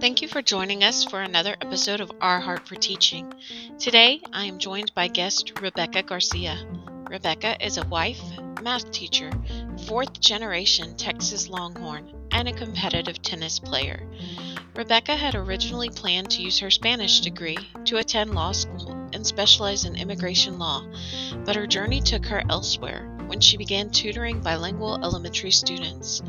[0.00, 3.30] Thank you for joining us for another episode of Our Heart for Teaching.
[3.78, 6.56] Today, I am joined by guest Rebekah Garcia.
[7.10, 8.22] Rebekah is a wife,
[8.62, 9.30] math teacher,
[9.86, 14.08] fourth generation Texas Longhorn, and a competitive tennis player.
[14.74, 19.84] Rebekah had originally planned to use her Spanish degree to attend law school and specialize
[19.84, 20.86] in immigration law,
[21.44, 26.22] but her journey took her elsewhere when she began tutoring bilingual elementary students.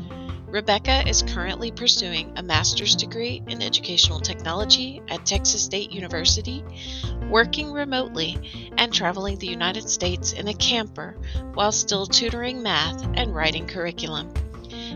[0.46, 6.64] Rebekah is currently pursuing a master's degree in educational technology at Texas State University,
[7.28, 8.36] working remotely,
[8.76, 11.16] and traveling the United States in a camper
[11.54, 14.32] while still tutoring math and writing curriculum.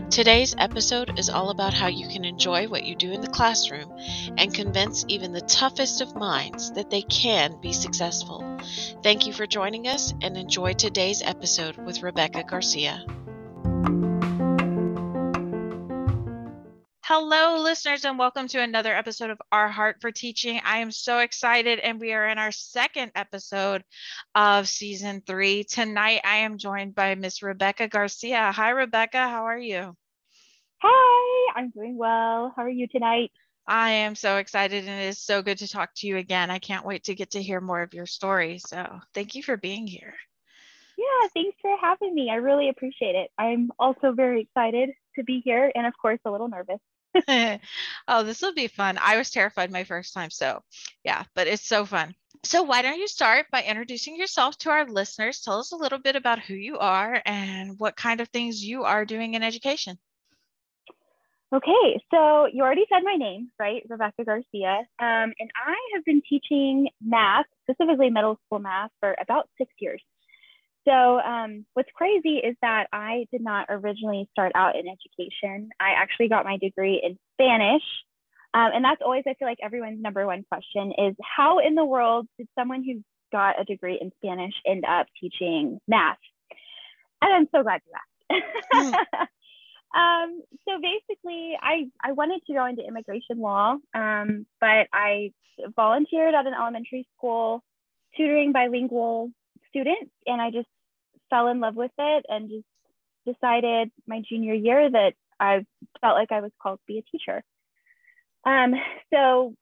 [0.09, 3.91] Today's episode is all about how you can enjoy what you do in the classroom
[4.37, 8.59] and convince even the toughest of minds that they can be successful.
[9.03, 13.03] Thank you for joining us and enjoy today's episode with Rebekah Garcia.
[17.07, 20.59] Hello, listeners, and welcome to another episode of Our Heart for Teaching.
[20.65, 23.83] I am so excited, and we are in our second episode
[24.33, 25.65] of season three.
[25.65, 28.51] Tonight, I am joined by Miss Rebekah Garcia.
[28.51, 29.29] Hi, Rebekah.
[29.29, 29.95] How are you?
[30.81, 32.51] Hi, I'm doing well.
[32.55, 33.31] How are you tonight?
[33.67, 36.49] I am so excited, and it is so good to talk to you again.
[36.49, 38.57] I can't wait to get to hear more of your story.
[38.57, 40.15] So, thank you for being here.
[40.97, 42.31] Yeah, thanks for having me.
[42.31, 43.29] I really appreciate it.
[43.37, 46.79] I'm also very excited to be here and, of course, a little nervous.
[48.07, 48.97] oh, this will be fun.
[49.01, 50.29] I was terrified my first time.
[50.29, 50.61] So,
[51.03, 52.15] yeah, but it's so fun.
[52.43, 55.41] So, why don't you start by introducing yourself to our listeners?
[55.41, 58.83] Tell us a little bit about who you are and what kind of things you
[58.83, 59.97] are doing in education.
[61.53, 63.81] Okay, so you already said my name, right?
[63.87, 64.79] Rebekah Garcia.
[64.99, 70.01] Um, and I have been teaching math, specifically middle school math, for about six years.
[70.87, 75.69] So, um, what's crazy is that I did not originally start out in education.
[75.79, 77.83] I actually got my degree in Spanish.
[78.53, 81.83] Um, and that's always, I feel like, everyone's number one question is how in the
[81.83, 86.17] world did someone who got a degree in Spanish end up teaching math?
[87.21, 87.93] And I'm so glad you
[88.31, 88.95] asked.
[89.95, 95.31] um, so basically, I, I wanted to go into immigration law, um, but I
[95.75, 97.63] volunteered at an elementary school
[98.15, 99.31] tutoring bilingual
[99.69, 100.67] students, and I just
[101.35, 105.65] fell in love with it and just decided my junior year that I
[106.01, 107.43] felt like I was called to be a teacher.
[108.45, 108.75] Um,
[109.13, 109.53] so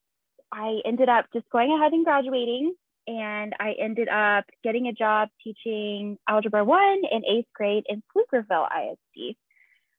[0.51, 2.75] I ended up just going ahead and graduating,
[3.07, 8.67] and I ended up getting a job teaching Algebra 1 in eighth grade in Pflugerville
[8.67, 9.35] ISD.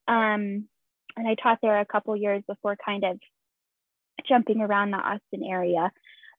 [0.06, 0.68] Um,
[1.16, 3.18] and I taught there a couple years before kind of
[4.28, 5.90] jumping around the Austin area.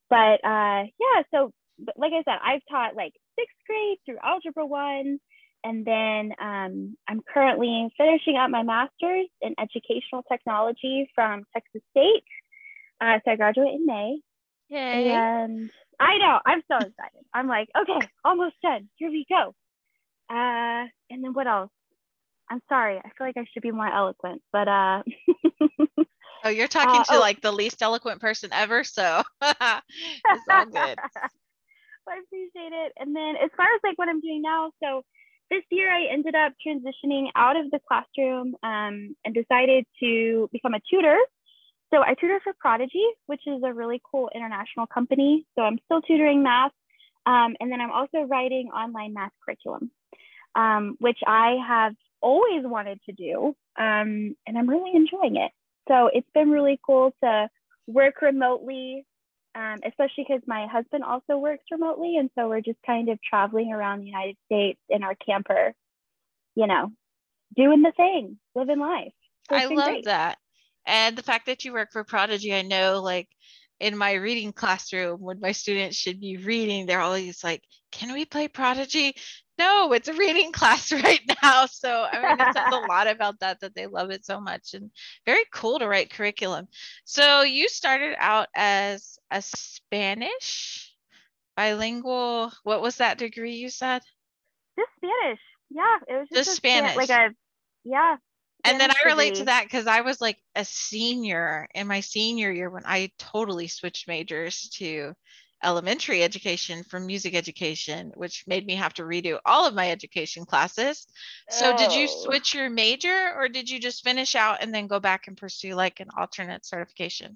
[0.09, 1.51] But uh, yeah, so
[1.97, 5.19] like I said, I've taught like sixth grade through Algebra 1.
[5.63, 12.23] And then um, I'm currently finishing up my master's in educational technology from Texas State.
[13.01, 14.19] Uh, so I graduate in May.
[14.69, 15.09] Yay.
[15.09, 17.25] And I know, I'm so excited.
[17.33, 18.89] I'm like, okay, almost done.
[18.97, 19.55] Here we go.
[20.29, 21.71] Uh, and then what else?
[22.49, 22.97] I'm sorry.
[22.97, 25.01] I feel like I should be more eloquent, but uh
[26.43, 27.19] Oh, you're talking uh, to oh.
[27.19, 30.99] like the least eloquent person ever, so it's all good.
[32.07, 32.93] I appreciate it.
[32.97, 35.03] And then as far as like what I'm doing now, so
[35.49, 40.73] this year I ended up transitioning out of the classroom um, and decided to become
[40.73, 41.17] a tutor.
[41.93, 45.45] So I tutor for Prodigy, which is a really cool international company.
[45.55, 46.71] So I'm still tutoring math.
[47.25, 49.91] Um, and then I'm also writing online math curriculum,
[50.55, 53.55] um, which I have always wanted to do.
[53.77, 55.51] Um, and I'm really enjoying it.
[55.87, 57.49] So it's been really cool to
[57.87, 59.05] work remotely
[59.55, 62.17] um, especially because my husband also works remotely.
[62.17, 65.73] And so we're just kind of traveling around the United States in our camper,
[66.55, 66.91] you know,
[67.55, 69.13] doing the thing, living life.
[69.49, 70.05] So I love great.
[70.05, 70.37] that.
[70.85, 73.29] And the fact that you work for Prodigy, I know like
[73.79, 78.25] in my reading classroom when my students should be reading, they're always like, can we
[78.25, 79.15] play Prodigy?
[79.57, 81.65] No, it's a reading class right now.
[81.65, 84.73] So I mean, it says a lot about that that they love it so much
[84.73, 84.91] and
[85.25, 86.67] very cool to write curriculum.
[87.05, 90.93] So you started out as a Spanish
[91.55, 92.51] bilingual.
[92.63, 94.01] What was that degree you said?
[94.77, 95.39] Just Spanish.
[95.69, 96.95] Yeah, it was just, just Spanish.
[96.95, 97.29] like a
[97.83, 98.17] yeah.
[98.63, 99.39] and then I relate degree.
[99.39, 103.67] to that because I was like a senior in my senior year when I totally
[103.67, 105.15] switched majors to
[105.65, 110.45] elementary education from music education, which made me have to redo all of my education
[110.45, 111.07] classes.
[111.49, 111.77] So, oh.
[111.77, 112.23] did you oh.
[112.23, 115.75] switch your major or did you just finish out and then go back and pursue
[115.75, 117.35] like an alternate certification?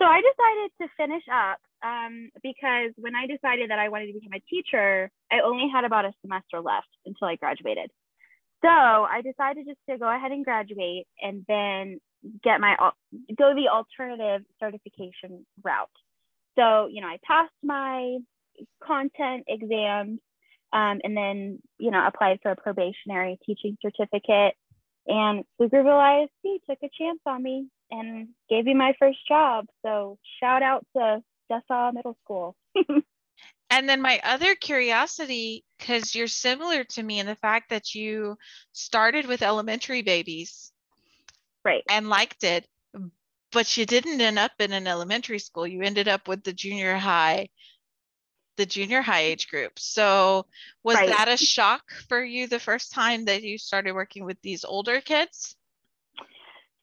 [0.00, 4.14] So, I decided to finish up um, because when I decided that I wanted to
[4.14, 7.90] become a teacher, I only had about a semester left until I graduated.
[8.64, 12.00] So I decided just to go ahead and graduate and then
[12.42, 12.76] get my
[13.36, 15.90] go the alternative certification route.
[16.56, 18.18] So, you know, I passed my
[18.82, 20.20] content exams
[20.72, 24.54] um, and then, you know, applied for a probationary teaching certificate.
[25.06, 29.66] And Pflugerville ISD took a chance on me and gave me my first job.
[29.84, 32.56] So shout out to Dessau Middle School.
[33.70, 38.36] and then my other curiosity, because you're similar to me in the fact that you
[38.72, 40.72] started with elementary babies.
[41.64, 41.82] Right.
[41.88, 42.66] And liked it,
[43.54, 45.66] but you didn't end up in an elementary school.
[45.66, 47.48] You ended up with the junior high,
[48.56, 49.78] the junior high age group.
[49.78, 50.46] So
[50.82, 51.08] was right.
[51.08, 55.00] that a shock for you the first time that you started working with these older
[55.00, 55.56] kids?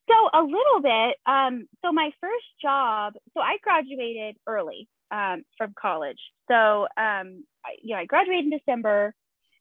[0.08, 1.18] So a little bit.
[1.26, 6.20] Um, so my first job, so I graduated early um, from college.
[6.50, 9.14] So um, I, you know, I graduated in December,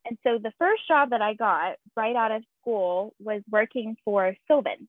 [0.06, 4.34] and so the first job that I got right out of school was working for
[4.48, 4.88] Sylvan,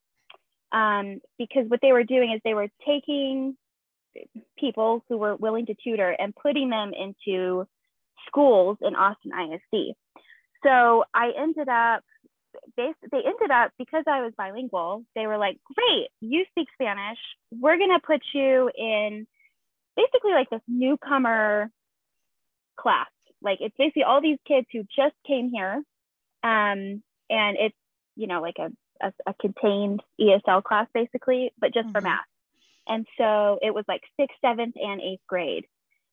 [0.72, 3.58] um, because what they were doing is they were taking
[4.58, 7.66] people who were willing to tutor and putting them into
[8.28, 9.96] schools in Austin ISD.
[10.64, 12.04] So I ended up
[12.76, 17.18] they, they ended up because I was bilingual, they were like, great, you speak Spanish.
[17.52, 19.28] We're going to put you in
[19.96, 21.70] basically like this newcomer
[22.78, 23.10] class.
[23.42, 25.82] Like it's basically all these kids who just came here.
[26.44, 27.76] Um, and it's,
[28.16, 28.70] you know, like a,
[29.02, 31.94] a, a contained ESL class basically, but just mm-hmm.
[31.94, 32.26] for math.
[32.88, 35.66] And so it was like sixth, seventh, and eighth grade.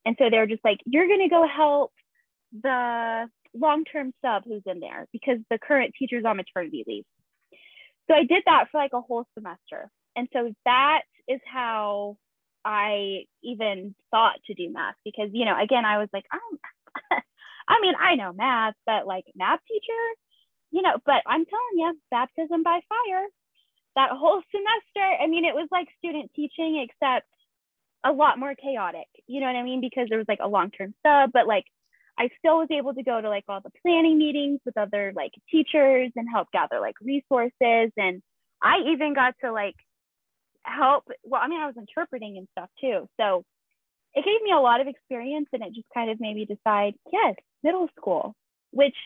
[0.04, 1.92] And so they're just like, you're going to go help
[2.62, 7.04] the long-term sub who's in there because the current teacher's on maternity leave.
[8.08, 9.90] So I did that for like a whole semester.
[10.16, 12.16] And so that is how
[12.64, 17.20] I even thought to do math because, you know, again, I was like, I'm,
[17.68, 20.02] I mean, I know math, but like math teacher,
[20.70, 23.26] you know, but I'm telling you, baptism by fire,
[23.96, 27.26] that whole semester, I mean, it was like student teaching, except
[28.04, 29.80] a lot more chaotic, you know what I mean?
[29.80, 31.64] Because there was like a long term sub, but like
[32.18, 35.32] I still was able to go to like all the planning meetings with other like
[35.50, 37.92] teachers and help gather like resources.
[37.96, 38.22] And
[38.60, 39.76] I even got to like
[40.64, 41.04] help.
[41.22, 43.08] Well, I mean, I was interpreting and stuff too.
[43.20, 43.44] So
[44.14, 46.94] it gave me a lot of experience and it just kind of made me decide,
[47.12, 48.34] yes, middle school,
[48.72, 48.96] which,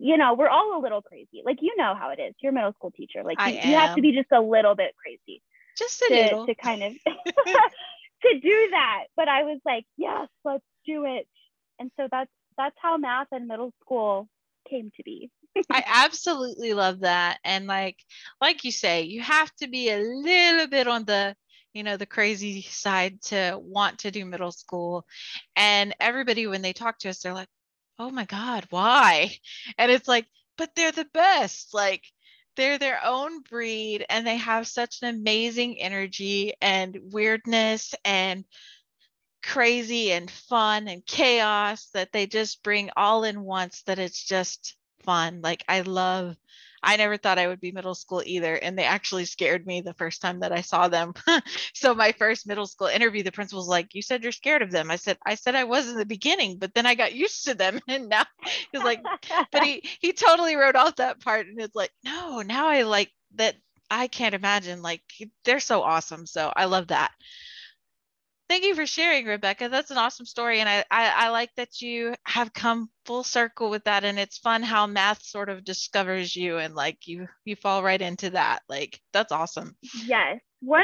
[0.00, 1.42] you know, we're all a little crazy.
[1.44, 2.34] Like, you know how it is.
[2.40, 3.22] You're a middle school teacher.
[3.22, 5.42] Like, you, you, have to be just a little bit crazy.
[5.76, 6.46] Just a to, little.
[6.46, 9.04] To kind of to do that.
[9.14, 11.28] But I was like, yes, let's do it.
[11.78, 14.26] And so that's that's how math in middle school
[14.68, 15.30] came to be.
[15.70, 17.38] I absolutely love that.
[17.44, 17.96] And like
[18.40, 21.36] like you say, you have to be a little bit on the
[21.74, 25.06] you know the crazy side to want to do middle school
[25.54, 27.46] and everybody when they talk to us they're like
[28.00, 29.30] oh my god why
[29.78, 30.26] and it's like
[30.56, 32.02] but they're the best like
[32.56, 38.44] they're their own breed and they have such an amazing energy and weirdness and
[39.42, 44.76] crazy and fun and chaos that they just bring all in once that it's just
[45.02, 45.40] fun.
[45.42, 46.36] Like I love
[46.82, 49.94] I never thought I would be middle school either and they actually scared me the
[49.94, 51.14] first time that I saw them.
[51.74, 54.90] so my first middle school interview the principal's like, "You said you're scared of them."
[54.90, 57.54] I said, "I said I was in the beginning, but then I got used to
[57.54, 58.24] them and now
[58.72, 59.00] he's like
[59.52, 63.12] but he he totally wrote off that part and it's like, "No, now I like
[63.36, 63.56] that
[63.90, 65.02] I can't imagine like
[65.44, 67.12] they're so awesome." So I love that.
[68.50, 69.68] Thank you for sharing, Rebekah.
[69.68, 70.58] That's an awesome story.
[70.58, 74.02] And I, I, I, like that you have come full circle with that.
[74.02, 78.02] And it's fun how math sort of discovers you and like you you fall right
[78.02, 78.62] into that.
[78.68, 79.76] Like that's awesome.
[80.04, 80.82] Yes, 100%.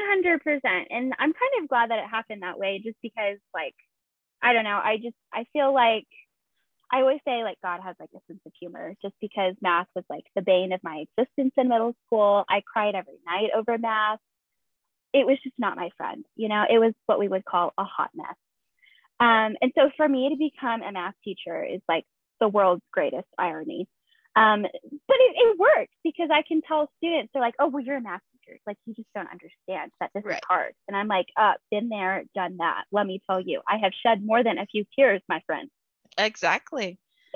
[0.91, 3.75] And I'm kind of glad that it happened that way just because like,
[4.41, 6.07] I don't know, I just, I feel like
[6.93, 10.05] I always say like God has like a sense of humor just because math was
[10.09, 12.45] like the bane of my existence in middle school.
[12.49, 14.21] I cried every night over math
[15.13, 16.25] it was just not my friend.
[16.37, 18.35] You know, it was what we would call a hot mess.
[19.19, 22.05] Um, and so for me to become a math teacher is like
[22.41, 23.89] the world's greatest irony.
[24.35, 27.97] Um, but it, it works because I can tell students, they're like, oh, well, you're
[27.97, 28.59] a math teacher.
[28.67, 30.35] Like, you just don't understand that this right.
[30.35, 30.75] is hard.
[30.89, 32.85] And I'm like, uh, been there, done that.
[32.93, 35.71] Let me tell you, I have shed more than a few tears, my friend.
[36.19, 36.99] Exactly.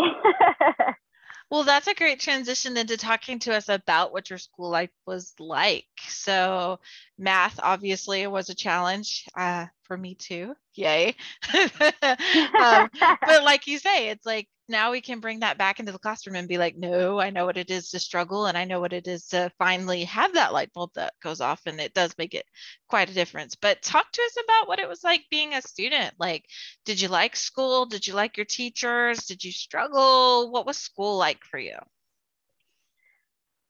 [1.50, 5.34] Well, that's a great transition into talking to us about what your school life was
[5.40, 5.86] like.
[6.08, 6.78] So,
[7.18, 10.54] math obviously was a challenge uh, for me too.
[10.74, 11.16] Yay.
[11.54, 12.88] um,
[13.26, 16.36] but, like you say, it's like now we can bring that back into the classroom
[16.36, 18.92] and be like, no, I know what it is to struggle and I know what
[18.92, 21.60] it is to finally have that light bulb that goes off.
[21.66, 22.46] And it does make it
[22.88, 23.56] quite a difference.
[23.56, 26.14] But talk to us about what it was like being a student.
[26.18, 26.46] Like,
[26.84, 27.86] did you like school?
[27.86, 29.26] Did you like your teachers?
[29.26, 30.50] Did you struggle?
[30.50, 31.76] What was school like for you?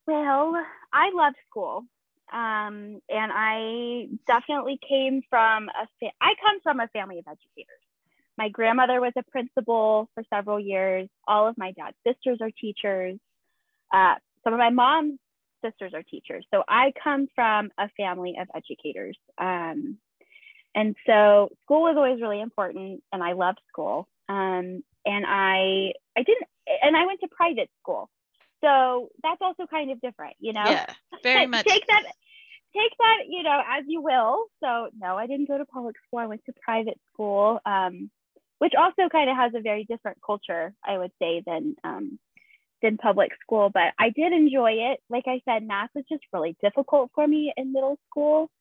[0.07, 0.55] Well,
[0.93, 1.85] I loved school.
[2.31, 7.81] Um, and I definitely came from a, fa- I come from a family of educators.
[8.37, 11.09] My grandmother was a principal for several years.
[11.27, 13.19] All of my dad's sisters are teachers.
[13.93, 15.19] Uh, some of my mom's
[15.63, 16.45] sisters are teachers.
[16.53, 19.17] So I come from a family of educators.
[19.37, 19.97] Um,
[20.73, 24.07] and so school was always really important and I loved school.
[24.29, 26.47] Um, and I, I didn't,
[26.81, 28.09] and I went to private school.
[28.63, 30.63] So that's also kind of different, you know?
[30.65, 30.85] Yeah,
[31.23, 31.65] very much.
[31.65, 32.03] take that,
[32.73, 34.45] take that, you know, as you will.
[34.63, 36.19] So no, I didn't go to public school.
[36.19, 38.09] I went to private school, um,
[38.61, 42.19] which also kind of has a very different culture, I would say, than um,
[42.83, 43.71] than public school.
[43.73, 44.99] But I did enjoy it.
[45.09, 48.51] Like I said, math was just really difficult for me in middle school.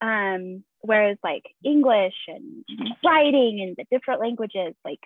[0.00, 2.64] Um, whereas like English and
[3.04, 5.00] writing and the different languages, like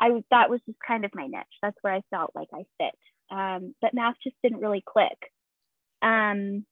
[0.00, 1.60] I that was just kind of my niche.
[1.62, 2.98] That's where I felt like I fit.
[3.30, 5.30] Um, but math just didn't really click.
[6.02, 6.66] Um,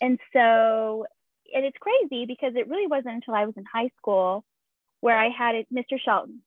[0.00, 1.06] and so,
[1.52, 4.44] and it's crazy because it really wasn't until I was in high school
[5.00, 5.98] where I had it, Mr.
[6.00, 6.40] Shelton.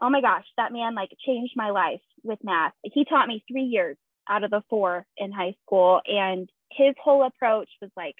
[0.00, 2.72] Oh my gosh, that man like changed my life with math.
[2.82, 3.96] He taught me three years
[4.28, 6.00] out of the four in high school.
[6.06, 8.14] And his whole approach was like,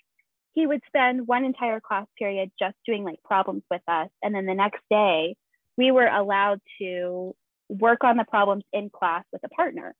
[0.52, 4.08] he would spend one entire class period just doing like problems with us.
[4.22, 5.36] And then the next day,
[5.76, 7.34] we were allowed to
[7.68, 9.94] work on the problems in class with a partner.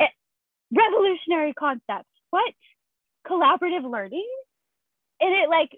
[0.00, 0.10] It,
[0.74, 2.08] revolutionary concept.
[2.30, 2.54] What?
[3.28, 4.28] Collaborative learning?
[5.20, 5.70] And it like,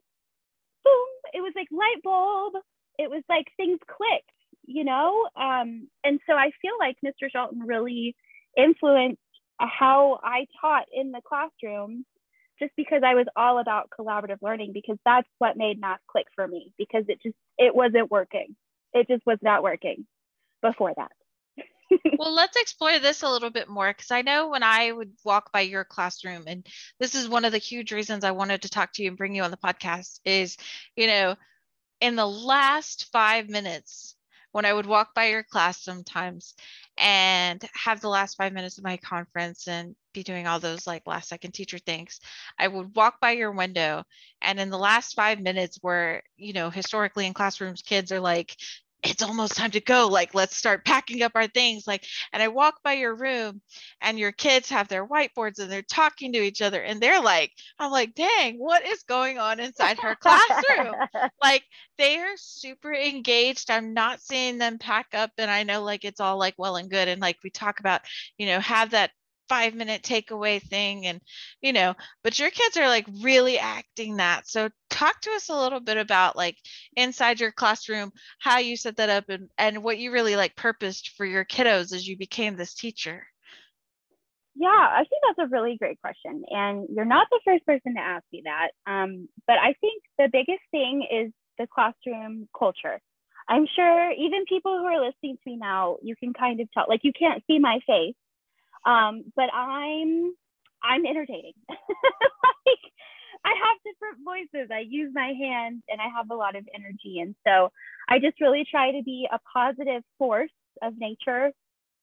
[0.84, 2.54] boom, it was like light bulb.
[2.98, 4.30] It was like things clicked,
[4.68, 5.26] you know?
[5.34, 7.30] Um, and so I feel like Mr.
[7.30, 8.14] Shelton really
[8.56, 9.18] influenced
[9.58, 12.04] how I taught in the classroom
[12.58, 16.46] just because I was all about collaborative learning because that's what made math click for
[16.46, 18.56] me because it just it wasn't working.
[18.92, 20.06] It just was not working
[20.60, 21.12] before that.
[22.18, 25.50] well, let's explore this a little bit more because I know when I would walk
[25.52, 26.66] by your classroom, and
[27.00, 29.34] this is one of the huge reasons I wanted to talk to you and bring
[29.34, 30.58] you on the podcast is,
[30.96, 31.36] you know,
[32.00, 34.16] in the last five minutes,
[34.52, 36.54] when I would walk by your class sometimes
[36.96, 41.06] and have the last five minutes of my conference and be doing all those like
[41.06, 42.20] last second teacher things,
[42.58, 44.04] I would walk by your window.
[44.42, 48.56] And in the last five minutes, where, you know, historically in classrooms, kids are like,
[49.04, 52.48] it's almost time to go like let's start packing up our things like and i
[52.48, 53.60] walk by your room
[54.00, 57.52] and your kids have their whiteboards and they're talking to each other and they're like
[57.78, 60.94] i'm like dang what is going on inside her classroom?
[61.42, 61.62] Like
[61.98, 66.20] they are super engaged i'm not seeing them pack up and i know like it's
[66.20, 68.02] all like well and good and like we talk about
[68.38, 69.10] you know have that
[69.48, 71.20] five minute takeaway thing and
[71.60, 74.48] you know but your kids are like really acting that.
[74.48, 76.56] So talk to us a little bit about like
[76.96, 81.10] inside your classroom how you set that up and, and what you really like purposed
[81.16, 83.26] for your kiddos as you became this teacher.
[84.54, 88.00] Yeah i think that's a really great question and you're not the first person to
[88.00, 93.00] ask me that um, but i think the biggest thing is the classroom culture.
[93.48, 96.84] I'm sure even people who are listening to me now you can kind of tell
[96.88, 98.14] like you can't see my face
[98.84, 100.34] um, but I'm
[100.82, 101.54] I'm entertaining.
[101.68, 102.84] like
[103.44, 104.70] I have different voices.
[104.72, 107.20] I use my hands and I have a lot of energy.
[107.20, 107.70] And so
[108.08, 110.50] I just really try to be a positive force
[110.82, 111.52] of nature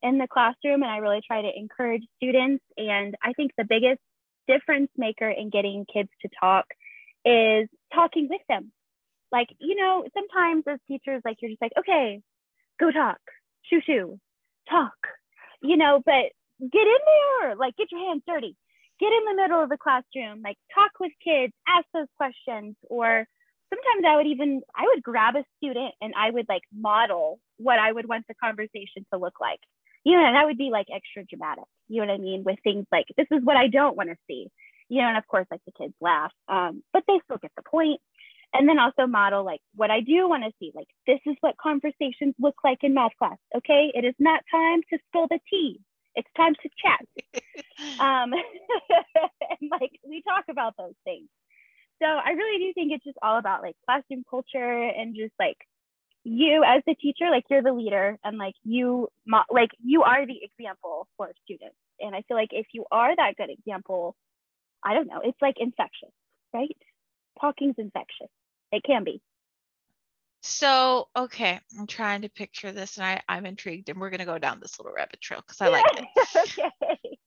[0.01, 2.63] in the classroom and I really try to encourage students.
[2.77, 4.01] And I think the biggest
[4.48, 6.65] difference maker in getting kids to talk
[7.25, 8.72] is talking with them.
[9.32, 12.22] Like, you know, sometimes as teachers, like you're just like, okay,
[12.79, 13.20] go talk,
[13.70, 14.20] shoo shoo,
[14.70, 14.94] talk,
[15.62, 18.55] you know, but get in there, like get your hands dirty,
[19.00, 22.75] get in the middle of the classroom, like talk with kids, ask those questions.
[22.89, 23.25] Or
[23.74, 27.79] sometimes I would even, I would grab a student and I would like model what
[27.79, 29.59] I would want the conversation to look like.
[30.03, 31.65] You know, and that would be like extra dramatic.
[31.88, 32.43] You know what I mean?
[32.43, 34.47] With things like, this is what I don't want to see.
[34.88, 37.63] You know, and of course, like the kids laugh, um, but they still get the
[37.63, 38.00] point
[38.53, 40.71] and then also model like what I do want to see.
[40.75, 43.38] Like this is what conversations look like in math class.
[43.55, 45.79] Okay, it is not time to spill the tea
[46.15, 48.00] it's time to chat.
[48.00, 48.34] um,
[49.62, 51.27] and like we talk about those things.
[52.01, 55.57] So I really do think it's just all about like classroom culture and just like
[56.24, 59.07] you as the teacher, like you're the leader and like you
[59.50, 61.77] like you are the example for students.
[62.00, 64.15] And I feel like if you are that good example,
[64.84, 66.12] I don't know, it's like infectious,
[66.53, 66.77] right?
[67.39, 68.29] Talking's infectious.
[68.72, 69.22] It can be.
[70.48, 74.25] So, okay, I'm trying to picture this and I, I'm intrigued and we're going to
[74.25, 76.06] go down this little rabbit trail because I like it.
[76.38, 77.18] okay.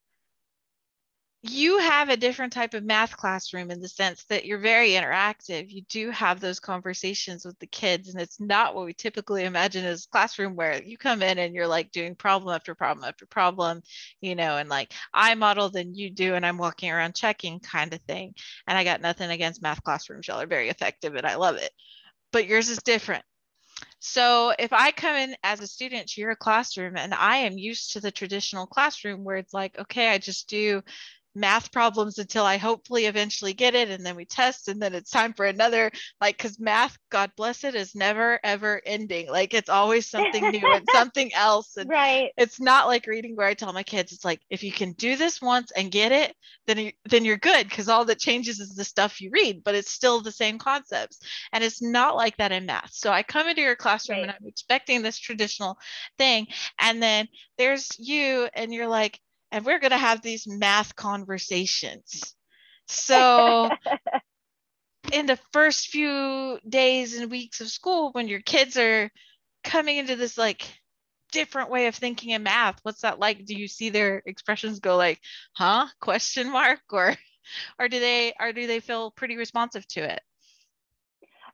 [1.43, 5.69] you have a different type of math classroom in the sense that you're very interactive.
[5.69, 9.85] You do have those conversations with the kids, and it's not what we typically imagine
[9.85, 13.83] as classroom where you come in and you're like doing problem after problem after problem,
[14.21, 17.93] you know, and like I model than you do, and I'm walking around checking kind
[17.93, 18.35] of thing.
[18.69, 20.29] And I got nothing against math classrooms.
[20.29, 21.73] Y'all are very effective and I love it.
[22.32, 23.25] But yours is different.
[24.00, 27.92] So if I come in as a student to your classroom and I am used
[27.92, 30.82] to the traditional classroom where it's like, okay, I just do
[31.38, 33.90] math problems until I hopefully eventually get it.
[33.90, 35.90] And then we test, and then it's time for another.
[36.21, 39.30] Like, because math, God bless it, is never ever ending.
[39.30, 41.76] Like, it's always something new and something else.
[41.76, 42.30] And right.
[42.37, 45.16] It's not like reading where I tell my kids, it's like, if you can do
[45.16, 46.35] this once and get it,
[46.66, 49.75] then, you, then you're good because all that changes is the stuff you read, but
[49.75, 51.18] it's still the same concepts.
[51.52, 52.92] And it's not like that in math.
[52.92, 54.23] So I come into your classroom right.
[54.23, 55.78] and I'm expecting this traditional
[56.18, 56.47] thing.
[56.78, 62.35] And then there's you, and you're like, and we're going to have these math conversations.
[62.87, 63.71] So,
[65.12, 69.11] in the first few days and weeks of school, when your kids are
[69.64, 70.71] coming into this like
[71.33, 73.45] different way of thinking in math, what's that like?
[73.45, 75.21] Do you see their expressions go like,
[75.52, 77.14] "Huh?" question mark or
[77.78, 80.23] or do they or do they feel pretty responsive to it?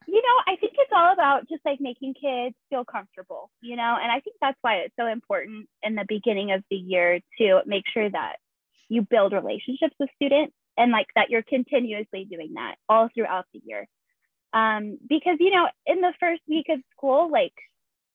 [0.07, 3.97] You know, I think it's all about just like making kids feel comfortable, you know,
[4.01, 7.61] and I think that's why it's so important in the beginning of the year to
[7.65, 8.37] make sure that
[8.89, 13.61] you build relationships with students and like that you're continuously doing that all throughout the
[13.65, 13.87] year.
[14.53, 17.53] Um, because, you know, in the first week of school, like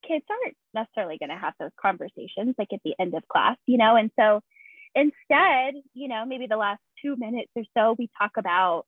[0.07, 3.77] kids aren't necessarily going to have those conversations like at the end of class, you
[3.77, 4.41] know, and so
[4.95, 8.85] instead, you know, maybe the last two minutes or so, we talk about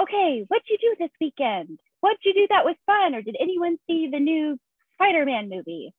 [0.00, 1.78] okay, what'd you do this weekend?
[2.02, 3.14] What'd you do that was fun?
[3.14, 4.58] Or did anyone see the new
[4.94, 5.94] Spider Man movie?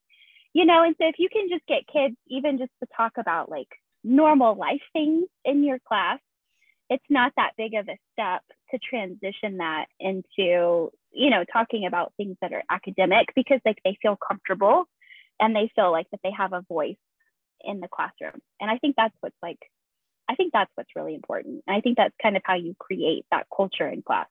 [0.53, 3.49] You know, and so if you can just get kids even just to talk about
[3.49, 3.69] like
[4.03, 6.19] normal life things in your class,
[6.89, 8.41] it's not that big of a step
[8.71, 13.97] to transition that into, you know, talking about things that are academic because like they
[14.01, 14.83] feel comfortable
[15.39, 16.97] and they feel like that they have a voice
[17.61, 18.41] in the classroom.
[18.59, 19.59] And I think that's what's like
[20.29, 21.63] I think that's what's really important.
[21.65, 24.27] And I think that's kind of how you create that culture in class.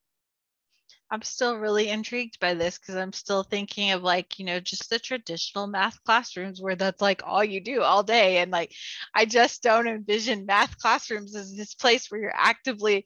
[1.13, 4.89] I'm still really intrigued by this because I'm still thinking of like, you know, just
[4.89, 8.39] the traditional math classrooms where that's like all you do all day.
[8.39, 8.73] And like,
[9.15, 13.05] I just don't envision math classrooms as this place where you're actively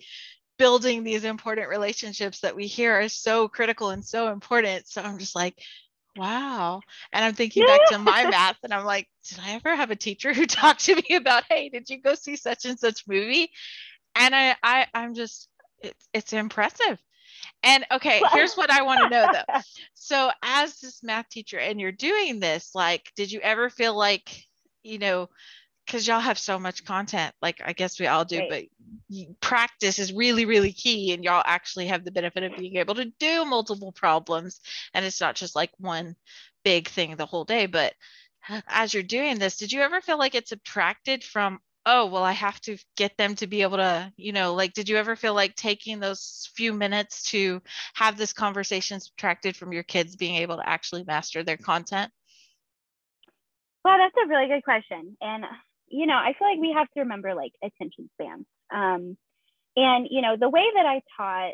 [0.56, 4.86] building these important relationships that we hear are so critical and so important.
[4.86, 5.58] So I'm just like,
[6.16, 6.80] Wow.
[7.12, 9.96] And I'm thinking back to my math and I'm like, did I ever have a
[9.96, 13.50] teacher who talked to me about, hey, did you go see such and such movie?
[14.14, 15.48] And I, I I'm just
[15.82, 16.98] it's it's impressive.
[17.62, 19.60] And okay, here's what I want to know though.
[19.94, 24.46] So as this math teacher and you're doing this, like, did you ever feel like,
[24.84, 25.28] you know,
[25.86, 28.70] because y'all have so much content like i guess we all do right.
[29.10, 32.94] but practice is really really key and y'all actually have the benefit of being able
[32.94, 34.60] to do multiple problems
[34.94, 36.16] and it's not just like one
[36.64, 37.94] big thing the whole day but
[38.48, 42.24] uh, as you're doing this did you ever feel like it subtracted from oh well
[42.24, 45.16] i have to get them to be able to you know like did you ever
[45.16, 47.62] feel like taking those few minutes to
[47.94, 52.10] have this conversation subtracted from your kids being able to actually master their content
[53.84, 55.44] well that's a really good question and
[55.88, 58.46] you know, I feel like we have to remember like attention spans.
[58.72, 59.16] Um,
[59.76, 61.52] and, you know, the way that I taught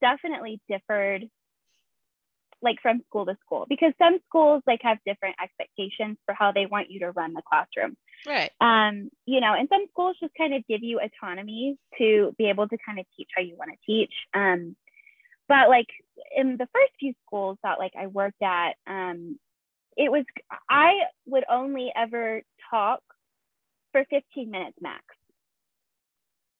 [0.00, 1.24] definitely differed
[2.62, 6.66] like from school to school because some schools like have different expectations for how they
[6.66, 7.96] want you to run the classroom.
[8.26, 8.50] Right.
[8.60, 12.68] Um, you know, and some schools just kind of give you autonomy to be able
[12.68, 14.12] to kind of teach how you want to teach.
[14.34, 14.76] Um,
[15.48, 15.88] but like
[16.36, 19.38] in the first few schools that like I worked at, um,
[19.96, 20.24] it was
[20.68, 20.92] I
[21.26, 23.00] would only ever talk
[23.92, 25.02] for 15 minutes max.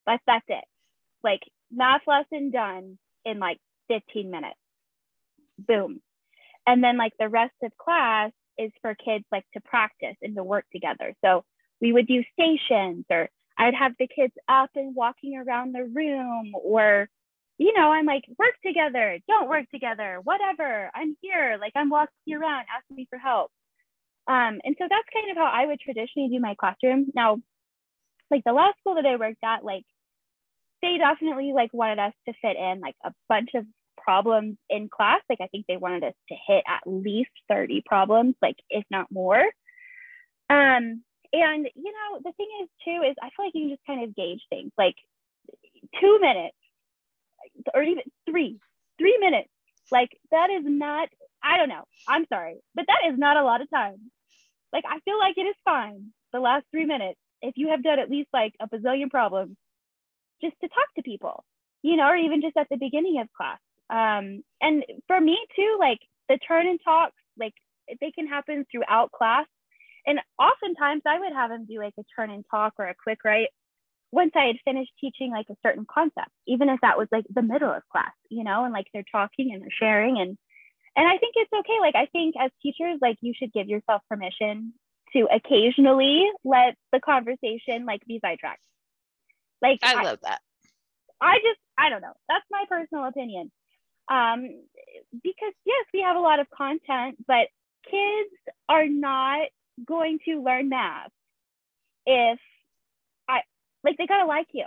[0.06, 0.64] But that's it.
[1.22, 3.58] Like math lesson done in like
[3.88, 4.56] 15 minutes.
[5.66, 6.00] Boom.
[6.66, 10.44] And then like the rest of class is for kids like to practice and to
[10.44, 11.14] work together.
[11.24, 11.44] So
[11.80, 16.52] we would do stations or I'd have the kids up and walking around the room
[16.54, 17.08] or
[17.58, 20.90] you know, I'm like, work together, don't work together, whatever.
[20.94, 23.50] I'm here, like I'm walking around, ask me for help.
[24.26, 27.08] Um, and so that's kind of how I would traditionally do my classroom.
[27.14, 27.36] Now,
[28.30, 29.84] like the last school that I worked at, like
[30.80, 33.66] they definitely like wanted us to fit in like a bunch of
[34.02, 35.20] problems in class.
[35.28, 39.10] Like I think they wanted us to hit at least 30 problems, like if not
[39.10, 39.42] more.
[40.50, 43.86] Um, and you know, the thing is too, is I feel like you can just
[43.86, 44.96] kind of gauge things like
[46.00, 46.56] two minutes
[47.74, 48.58] or even three,
[48.98, 49.50] three minutes.
[49.92, 51.08] Like that is not
[51.42, 51.84] I don't know.
[52.08, 54.10] I'm sorry, but that is not a lot of time.
[54.72, 57.98] Like, I feel like it is fine the last three minutes if you have done
[57.98, 59.56] at least like a bazillion problems.
[60.42, 61.44] just to talk to people,
[61.82, 63.58] you know, or even just at the beginning of class.
[63.90, 65.98] Um, and for me too, like
[66.28, 67.54] the turn and talks, like
[68.00, 69.46] they can happen throughout class.
[70.06, 73.18] And oftentimes I would have them do like a turn and talk or a quick
[73.24, 73.48] write
[74.12, 77.42] once I had finished teaching like a certain concept, even if that was like the
[77.42, 80.36] middle of class, you know, and like they're talking and they're sharing and
[80.96, 81.78] and I think it's okay.
[81.80, 84.74] Like I think as teachers, like you should give yourself permission
[85.12, 88.60] to occasionally let the conversation like be sidetracked.
[89.62, 90.40] Like I, I love that.
[91.20, 92.14] I just I don't know.
[92.28, 93.52] That's my personal opinion.
[94.10, 94.64] Um,
[95.22, 97.48] because yes, we have a lot of content, but
[97.88, 98.30] kids
[98.68, 99.48] are not
[99.86, 101.10] going to learn math
[102.06, 102.38] if
[103.28, 103.40] I
[103.84, 104.66] like they gotta like you.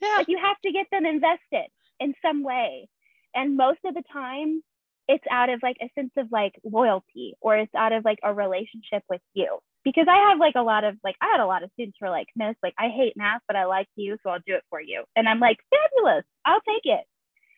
[0.00, 0.16] Yeah.
[0.18, 2.88] Like you have to get them invested in some way.
[3.34, 4.62] And most of the time
[5.08, 8.34] it's out of like a sense of like loyalty or it's out of like a
[8.34, 9.58] relationship with you.
[9.84, 12.06] Because I have like a lot of like I had a lot of students who
[12.06, 14.64] are like, Miss, like I hate math, but I like you, so I'll do it
[14.68, 15.04] for you.
[15.14, 17.04] And I'm like, fabulous, I'll take it.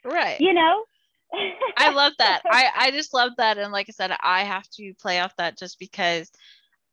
[0.09, 0.40] Right.
[0.40, 0.85] You know?
[1.77, 2.42] I love that.
[2.51, 3.59] I, I just love that.
[3.59, 6.31] And like I said, I have to play off that just because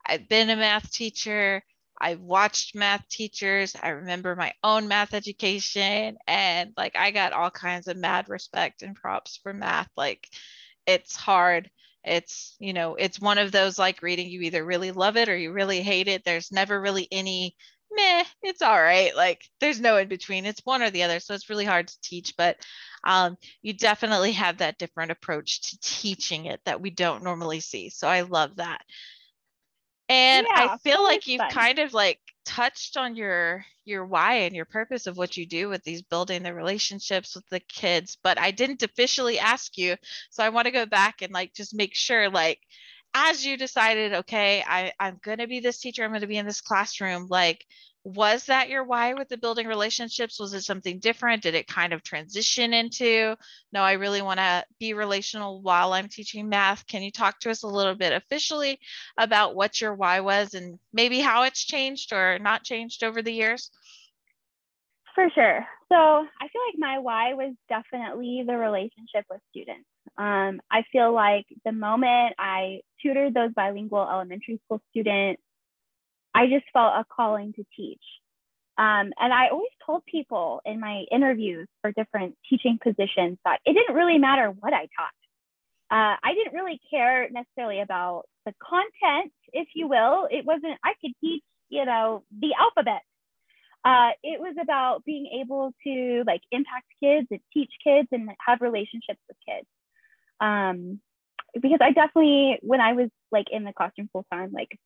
[0.05, 1.63] I've been a math teacher.
[1.99, 3.75] I've watched math teachers.
[3.81, 8.81] I remember my own math education and like I got all kinds of mad respect
[8.81, 9.89] and props for math.
[9.95, 10.27] Like
[10.85, 11.69] it's hard.
[12.03, 15.37] It's, you know, it's one of those like reading you either really love it or
[15.37, 16.23] you really hate it.
[16.23, 17.55] There's never really any
[17.95, 19.15] meh, it's all right.
[19.15, 20.45] Like there's no in between.
[20.45, 21.19] It's one or the other.
[21.19, 22.57] So it's really hard to teach, but
[23.05, 27.89] um, you definitely have that different approach to teaching it that we don't normally see.
[27.89, 28.81] So I love that.
[30.07, 31.51] And yeah, I feel like you've fun.
[31.51, 35.67] kind of like touched on your your why and your purpose of what you do
[35.69, 39.95] with these building the relationships with the kids, but I didn't officially ask you.
[40.29, 42.59] So I want to go back and like just make sure like
[43.15, 46.37] as you decided, okay, I, I'm going to be this teacher, I'm going to be
[46.37, 47.65] in this classroom, like,
[48.03, 50.39] was that your why with the building relationships?
[50.39, 51.41] Was it something different?
[51.41, 53.35] Did it kind of transition into,
[53.71, 56.85] no, I really want to be relational while I'm teaching math?
[56.85, 58.79] Can you talk to us a little bit officially
[59.17, 63.33] about what your why was and maybe how it's changed or not changed over the
[63.33, 63.71] years?
[65.15, 65.65] For sure.
[65.89, 69.87] So I feel like my why was definitely the relationship with students.
[70.17, 75.41] Um, I feel like the moment I tutored those bilingual elementary school students,
[76.33, 78.01] I just felt a calling to teach.
[78.77, 83.73] Um, and I always told people in my interviews for different teaching positions that it
[83.73, 85.15] didn't really matter what I taught.
[85.89, 90.27] Uh, I didn't really care necessarily about the content, if you will.
[90.29, 93.01] It wasn't, I could teach, you know, the alphabet.
[93.85, 98.59] Uh, it was about being able to like impact kids and teach kids and have
[98.59, 99.67] relationships with kids
[100.39, 100.99] um,
[101.61, 104.77] because I definitely, when I was like in the classroom full time, like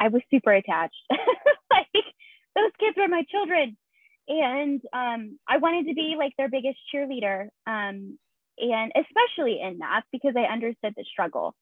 [0.00, 0.96] I was super attached.
[1.70, 1.86] like
[2.54, 3.76] those kids were my children.
[4.28, 7.48] And um, I wanted to be like their biggest cheerleader.
[7.66, 8.18] Um,
[8.58, 11.54] and especially in math because I understood the struggle.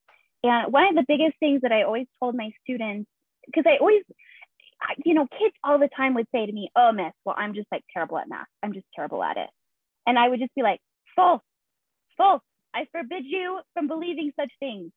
[0.42, 3.08] And one of the biggest things that I always told my students,
[3.46, 4.02] because I always,
[5.04, 7.68] you know, kids all the time would say to me, Oh, miss, well, I'm just
[7.70, 8.46] like terrible at math.
[8.62, 9.50] I'm just terrible at it.
[10.06, 10.80] And I would just be like,
[11.14, 11.42] False,
[12.16, 12.42] false.
[12.76, 14.92] I forbid you from believing such things.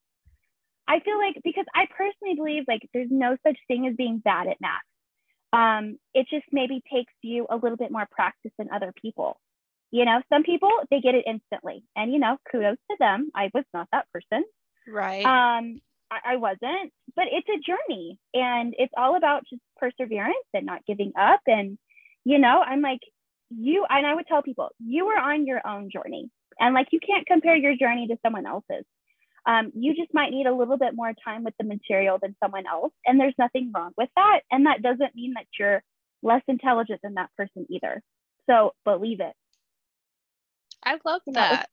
[0.86, 4.48] I feel like because I personally believe like there's no such thing as being bad
[4.48, 4.80] at math.
[5.52, 9.40] Um, it just maybe takes you a little bit more practice than other people.
[9.90, 13.30] You know, some people they get it instantly, and you know, kudos to them.
[13.34, 14.44] I was not that person.
[14.86, 15.24] Right.
[15.24, 20.66] Um, I, I wasn't, but it's a journey, and it's all about just perseverance and
[20.66, 21.40] not giving up.
[21.46, 21.78] And
[22.24, 23.00] you know, I'm like
[23.48, 26.30] you, and I would tell people you are on your own journey.
[26.58, 28.84] And like you can't compare your journey to someone else's.
[29.46, 32.66] Um, you just might need a little bit more time with the material than someone
[32.66, 32.92] else.
[33.06, 34.40] And there's nothing wrong with that.
[34.50, 35.82] And that doesn't mean that you're
[36.22, 38.02] less intelligent than that person either.
[38.48, 39.32] So believe it.
[40.84, 41.34] I love that.
[41.34, 41.66] that was,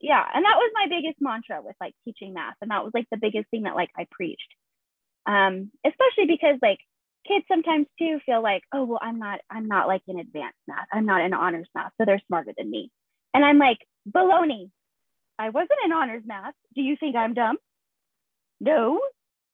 [0.00, 0.24] yeah.
[0.34, 2.56] And that was my biggest mantra with like teaching math.
[2.60, 4.54] And that was like the biggest thing that like I preached.
[5.26, 6.78] Um, especially because like
[7.26, 10.86] kids sometimes too feel like, oh, well, I'm not, I'm not like in advanced math.
[10.92, 11.92] I'm not in honors math.
[11.98, 12.90] So they're smarter than me.
[13.34, 13.78] And I'm like,
[14.10, 14.70] baloney.
[15.38, 16.54] I wasn't in honors math.
[16.74, 17.58] Do you think I'm dumb?
[18.60, 19.00] No,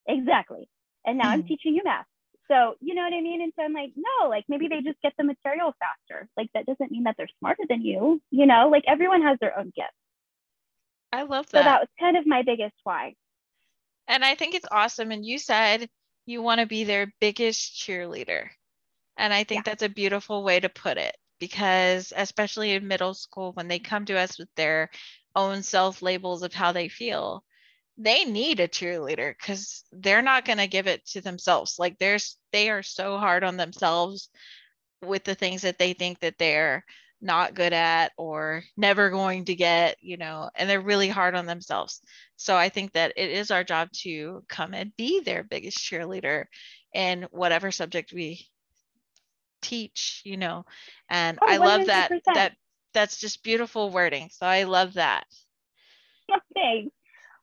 [0.06, 0.68] exactly.
[1.04, 1.48] And now I'm hmm.
[1.48, 2.06] teaching you math.
[2.48, 3.40] So, you know what I mean?
[3.40, 6.28] And so I'm like, no, like maybe they just get the material faster.
[6.36, 9.58] Like that doesn't mean that they're smarter than you, you know, like everyone has their
[9.58, 9.88] own gifts.
[11.12, 11.58] I love that.
[11.58, 13.14] So that was kind of my biggest why.
[14.06, 15.12] And I think it's awesome.
[15.12, 15.88] And you said
[16.26, 18.48] you want to be their biggest cheerleader.
[19.16, 19.72] And I think yeah.
[19.72, 24.04] that's a beautiful way to put it because especially in middle school when they come
[24.04, 24.88] to us with their
[25.34, 27.42] own self labels of how they feel
[27.98, 32.36] they need a cheerleader because they're not going to give it to themselves like there's
[32.52, 34.30] they are so hard on themselves
[35.04, 36.84] with the things that they think that they're
[37.20, 41.46] not good at or never going to get, you know, and they're really hard on
[41.46, 42.00] themselves.
[42.36, 46.44] So I think that it is our job to come and be their biggest cheerleader
[46.94, 48.48] in whatever subject we
[49.62, 50.66] teach, you know.
[51.08, 52.56] And oh, I love that that
[52.92, 54.28] that's just beautiful wording.
[54.30, 55.24] So I love that.
[56.54, 56.92] Thanks.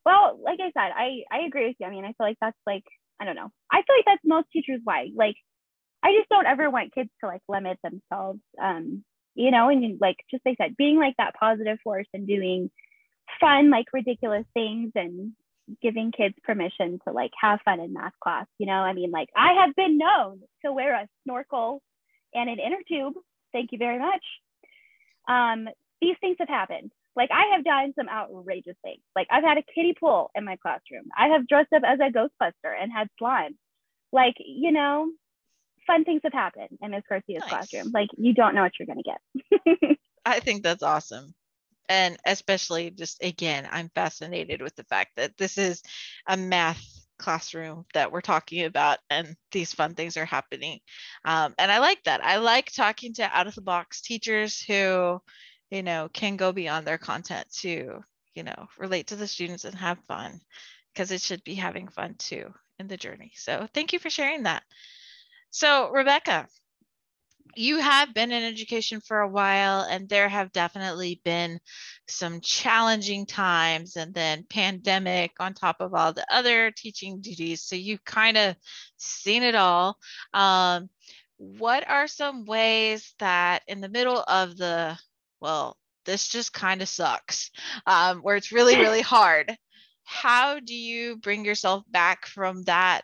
[0.05, 1.87] Well, like I said, I I agree with you.
[1.87, 2.85] I mean, I feel like that's like
[3.19, 3.51] I don't know.
[3.71, 5.09] I feel like that's most teachers' why.
[5.15, 5.35] Like,
[6.03, 8.39] I just don't ever want kids to like limit themselves.
[8.61, 9.03] Um,
[9.35, 12.71] you know, and like just like I said, being like that positive force and doing
[13.39, 15.33] fun, like ridiculous things and
[15.81, 18.47] giving kids permission to like have fun in math class.
[18.57, 21.81] You know, I mean, like I have been known to wear a snorkel
[22.33, 23.15] and an inner tube.
[23.51, 24.23] Thank you very much.
[25.27, 25.67] Um,
[26.01, 26.91] these things have happened.
[27.15, 29.01] Like I have done some outrageous things.
[29.15, 31.05] Like I've had a kiddie pool in my classroom.
[31.17, 33.57] I have dressed up as a Ghostbuster and had slime.
[34.11, 35.11] Like, you know,
[35.85, 37.49] fun things have happened in Miss Garcia's nice.
[37.49, 37.91] classroom.
[37.93, 39.97] Like you don't know what you're gonna get.
[40.25, 41.33] I think that's awesome.
[41.89, 45.81] And especially just again, I'm fascinated with the fact that this is
[46.27, 50.79] a math classroom that we're talking about and these fun things are happening.
[51.25, 52.23] Um, and I like that.
[52.23, 55.21] I like talking to out of the box teachers who
[55.69, 58.03] you know, can go beyond their content to,
[58.33, 60.39] you know, relate to the students and have fun
[60.93, 63.31] because it should be having fun too in the journey.
[63.35, 64.63] So thank you for sharing that.
[65.51, 66.47] So Rebekah,
[67.55, 71.59] you have been in education for a while and there have definitely been
[72.07, 77.75] some challenging times and then pandemic on top of all the other teaching duties so
[77.75, 78.55] you've kind of
[78.97, 79.97] seen it all
[80.33, 80.89] um,
[81.37, 84.97] what are some ways that in the middle of the
[85.39, 87.51] well, this just kind of sucks,
[87.85, 89.55] um, where it's really, really hard.
[90.03, 93.01] How do you bring yourself back from that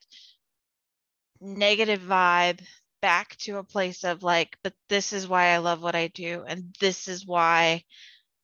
[1.39, 2.62] negative vibe
[3.06, 6.44] back to a place of like, but this is why I love what I do,
[6.48, 7.84] and this is why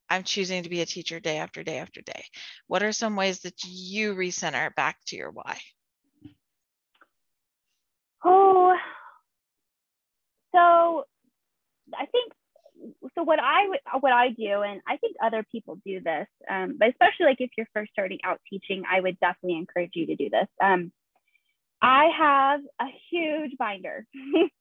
[0.08, 2.26] I'm choosing to be a teacher day after day after day?
[2.67, 5.58] What are some ways that you recenter back to your why?
[8.24, 8.78] Oh,
[10.54, 11.06] so
[11.95, 12.32] I think
[13.15, 13.65] so what I
[14.00, 17.50] what I do, and I think other people do this, um, but especially like if
[17.58, 20.47] you're first starting out teaching, I would definitely encourage you to do this.
[20.63, 20.91] Um,
[21.82, 24.06] I have a huge binder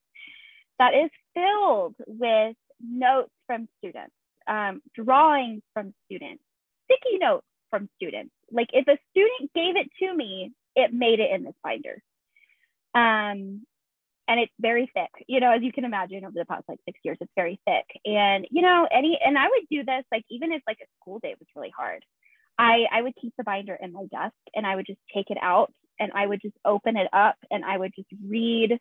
[0.79, 4.15] that is filled with notes from students,
[4.47, 6.43] um, drawings from students,
[6.85, 8.33] sticky notes from students.
[8.51, 12.03] Like if a student gave it to me, it made it in this binder.
[12.95, 13.63] Um,
[14.31, 16.99] and it's very thick you know as you can imagine over the past like six
[17.03, 20.53] years it's very thick and you know any and i would do this like even
[20.53, 22.05] if like a school day was really hard
[22.61, 25.39] i i would keep the binder in my desk and i would just take it
[25.43, 28.79] out and i would just open it up and i would just read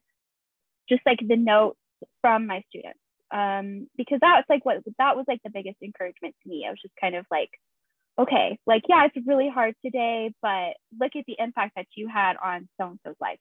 [0.87, 1.79] just like the notes
[2.21, 2.99] from my students
[3.31, 6.79] um because that's like what that was like the biggest encouragement to me i was
[6.81, 7.49] just kind of like
[8.19, 12.35] okay like yeah it's really hard today but look at the impact that you had
[12.43, 13.39] on so and so's life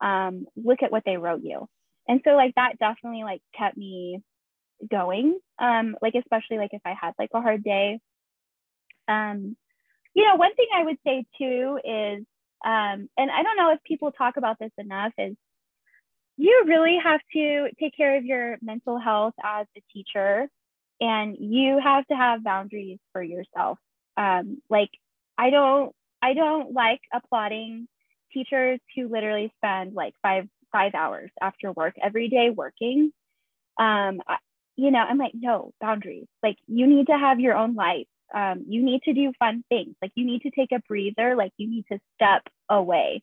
[0.00, 1.66] um, look at what they wrote you.
[2.08, 4.20] And so like that definitely like kept me
[4.90, 5.38] going.
[5.60, 8.00] Um, like especially like if I had like a hard day.
[9.08, 9.56] Um,
[10.14, 12.24] you know, one thing I would say too is,
[12.64, 15.36] um, and I don't know if people talk about this enough, is
[16.36, 20.48] you really have to take care of your mental health as a teacher
[21.00, 23.78] and you have to have boundaries for yourself.
[24.16, 24.90] Um, like
[25.38, 27.88] I don't I don't like applauding
[28.32, 33.12] teachers who literally spend like five five hours after work every day working.
[33.78, 34.20] Um
[34.76, 36.26] you know i'm like no boundaries.
[36.42, 39.94] Like you need to have your own life um, you need to do fun things.
[40.00, 41.34] Like you need to take a breather.
[41.36, 43.22] Like you need to step away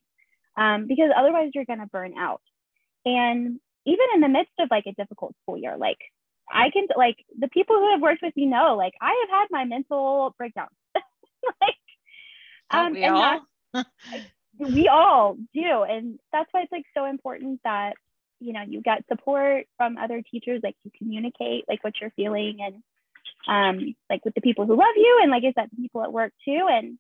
[0.58, 2.42] um, because otherwise you're going to burn out.
[3.06, 5.98] And even in the midst of like a difficult school year like
[6.52, 9.48] i can like the people who have worked with me know like i have had
[9.50, 10.70] my mental breakdowns
[11.62, 11.76] like
[12.70, 13.46] um, and all?
[14.60, 15.84] we all do.
[15.84, 17.94] And that's why it's like so important that
[18.40, 20.62] you know you get support from other teachers.
[20.64, 22.84] Like you communicate like what you're feeling and
[23.48, 26.14] um like with the people who love you and like is that the people at
[26.14, 26.68] work too.
[26.70, 26.98] And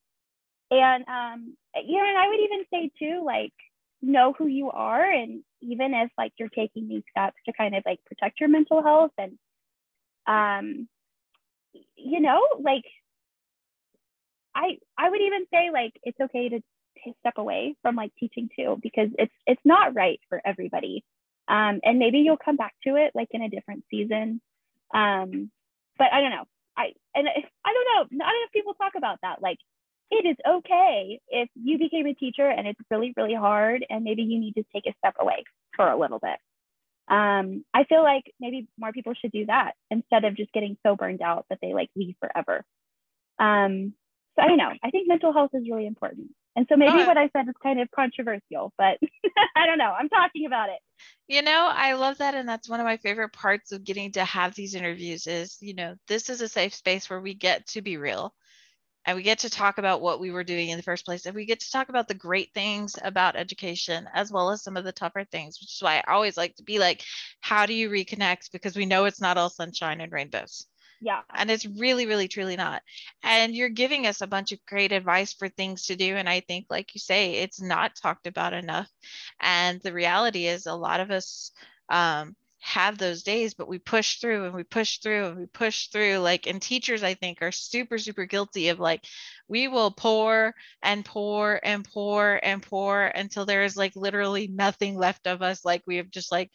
[0.71, 3.54] and um you know and I would even say too like
[4.02, 5.04] know who you are.
[5.04, 8.84] And even if like you're taking these steps to kind of like protect your mental
[8.84, 9.38] health and
[10.28, 10.88] um
[11.95, 12.84] you know like
[14.56, 16.62] I I would even say like it's okay to
[17.19, 21.04] step away from like teaching too because it's it's not right for everybody.
[21.47, 24.41] Um, and maybe you'll come back to it like in a different season.
[24.93, 25.50] Um,
[25.98, 26.46] but i don't know
[26.78, 29.58] i and i don't know not enough people talk about that like
[30.10, 34.24] it is okay if you became a teacher and it's really really hard and maybe
[34.24, 35.44] you need to take a step away
[35.76, 36.40] for a little bit
[37.10, 40.96] um, I feel like maybe more people should do that instead of just getting so
[40.96, 42.66] burned out that they like leave forever.
[43.40, 43.94] Um,
[44.36, 44.72] so I don't know.
[44.84, 46.32] I think mental health is really important.
[46.58, 48.98] And so maybe what I said is kind of controversial, but
[49.56, 49.93] I don't know.
[49.98, 50.80] I'm talking about it.
[51.28, 52.34] You know, I love that.
[52.34, 55.76] And that's one of my favorite parts of getting to have these interviews is, you
[55.76, 58.34] know, this is a safe space where we get to be real
[59.06, 61.36] and we get to talk about what we were doing in the first place and
[61.36, 64.84] we get to talk about the great things about education as well as some of
[64.84, 67.04] the tougher things which is why i always like to be like
[67.39, 70.67] how do you reconnect because we know it's not all sunshine and rainbows
[71.02, 71.22] yeah.
[71.34, 72.82] And it's really really truly not.
[73.24, 76.40] And you're giving us a bunch of great advice for things to do and i
[76.42, 78.90] think like you say it's not talked about enough.
[79.40, 81.52] And the reality is a lot of us
[81.90, 85.88] um, have those days but we push through and we push through and we push
[85.88, 89.06] through like and teachers i think are super super guilty of like
[89.48, 94.98] we will pour and pour and pour and pour until there is like literally nothing
[94.98, 96.50] left of us like we have just like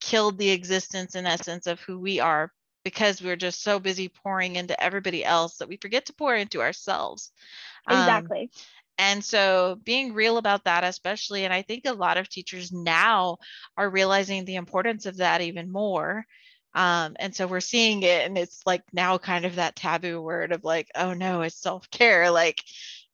[0.00, 2.50] killed the existence and essence of who we are
[2.84, 6.60] because we're just so busy pouring into everybody else that we forget to pour into
[6.60, 7.32] ourselves
[7.88, 8.48] exactly um,
[8.98, 13.38] and so being real about that, especially, and I think a lot of teachers now
[13.76, 16.24] are realizing the importance of that even more.
[16.74, 20.52] Um, and so we're seeing it, and it's like now kind of that taboo word
[20.52, 22.30] of like, oh no, it's self care.
[22.30, 22.62] Like,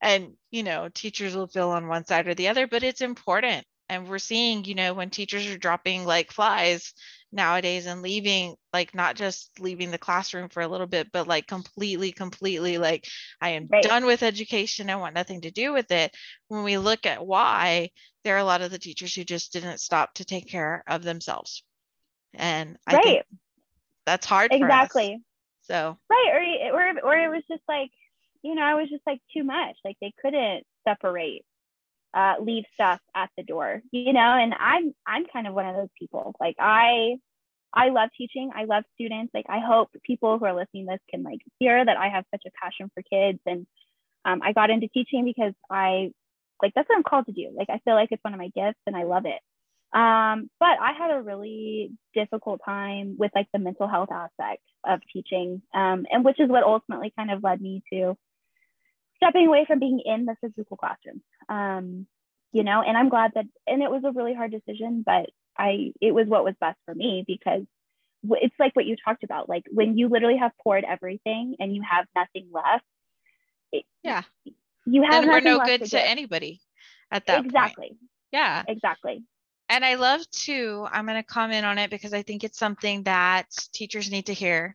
[0.00, 3.66] and you know, teachers will feel on one side or the other, but it's important.
[3.88, 6.92] And we're seeing, you know, when teachers are dropping like flies
[7.30, 11.46] nowadays and leaving like not just leaving the classroom for a little bit but like
[11.46, 13.06] completely completely like
[13.40, 13.82] i am right.
[13.82, 16.14] done with education i want nothing to do with it.
[16.48, 17.90] When we look at why
[18.24, 21.02] there are a lot of the teachers who just didn't stop to take care of
[21.02, 21.62] themselves.
[22.34, 23.04] And i right.
[23.04, 23.22] think
[24.06, 25.20] that's hard exactly.
[25.62, 25.98] So.
[26.08, 27.90] Right or, or or it was just like
[28.42, 31.44] you know i was just like too much like they couldn't separate
[32.14, 35.76] uh, leave stuff at the door, you know, and I'm, I'm kind of one of
[35.76, 36.34] those people.
[36.40, 37.16] Like I,
[37.72, 38.50] I love teaching.
[38.54, 39.32] I love students.
[39.34, 42.42] Like I hope people who are listening this can like hear that I have such
[42.46, 43.40] a passion for kids.
[43.46, 43.66] And
[44.24, 46.12] um, I got into teaching because I
[46.62, 47.52] like, that's what I'm called to do.
[47.56, 49.40] Like, I feel like it's one of my gifts and I love it.
[49.96, 55.00] Um, but I had a really difficult time with like the mental health aspect of
[55.12, 55.62] teaching.
[55.74, 58.16] Um, and which is what ultimately kind of led me to
[59.18, 61.22] stepping away from being in the physical classroom.
[61.48, 62.06] Um,
[62.52, 65.92] you know, and I'm glad that, and it was a really hard decision, but I,
[66.00, 67.62] it was what was best for me because
[68.30, 69.48] it's like what you talked about.
[69.48, 72.84] Like when you literally have poured everything and you have nothing left.
[73.70, 74.22] It, yeah.
[74.86, 76.60] You have and we're no good to, to anybody
[77.10, 77.88] at that exactly.
[77.88, 77.98] Point.
[78.32, 78.62] Yeah.
[78.66, 79.22] Exactly.
[79.68, 83.02] And I love to, I'm going to comment on it because I think it's something
[83.02, 84.74] that teachers need to hear.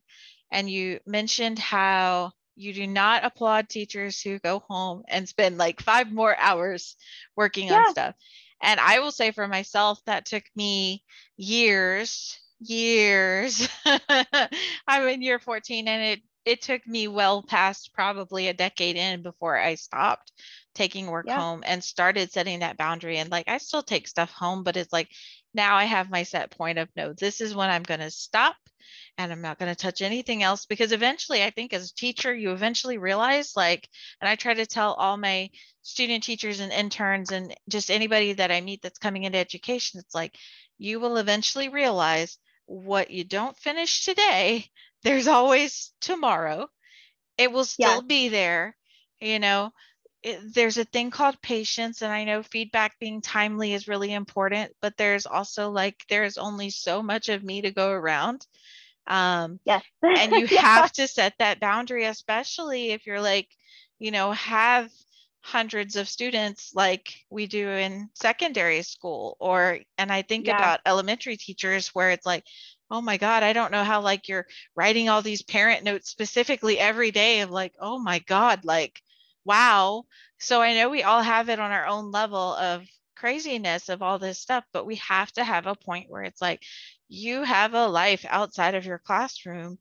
[0.51, 5.81] And you mentioned how you do not applaud teachers who go home and spend like
[5.81, 6.95] five more hours
[7.35, 7.75] working yeah.
[7.75, 8.15] on stuff.
[8.61, 11.03] And I will say for myself, that took me
[11.35, 13.67] years, years.
[14.87, 19.21] I'm in year 14 and it it took me well past probably a decade in
[19.21, 20.33] before I stopped
[20.75, 21.39] taking work yeah.
[21.39, 23.17] home and started setting that boundary.
[23.17, 25.09] And like I still take stuff home, but it's like
[25.53, 28.55] now I have my set point of no, this is when I'm going to stop
[29.17, 30.65] and I'm not going to touch anything else.
[30.65, 33.87] Because eventually I think as a teacher you eventually realize like
[34.21, 35.49] and I try to tell all my
[35.81, 40.15] student teachers and interns and just anybody that I meet that's coming into education it's
[40.15, 40.35] like
[40.77, 44.65] you will eventually realize what you don't finish today
[45.03, 46.69] there's always tomorrow.
[47.37, 48.01] It will still yeah.
[48.07, 48.77] be there
[49.19, 49.71] you know
[50.23, 54.71] it, there's a thing called patience and i know feedback being timely is really important
[54.81, 58.45] but there's also like there's only so much of me to go around
[59.07, 60.61] um yes and you yeah.
[60.61, 63.49] have to set that boundary especially if you're like
[63.99, 64.89] you know have
[65.41, 70.57] hundreds of students like we do in secondary school or and i think yeah.
[70.57, 72.45] about elementary teachers where it's like
[72.89, 76.79] oh my god i don't know how like you're writing all these parent notes specifically
[76.79, 79.02] every day of like oh my god like
[79.45, 80.03] wow.
[80.39, 84.19] So i know we all have it on our own level of craziness of all
[84.19, 86.61] this stuff but we have to have a point where it's like
[87.13, 89.77] you have a life outside of your classroom.